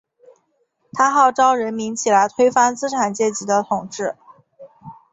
[0.93, 4.15] 他号召人民起来推翻资产阶级的统治。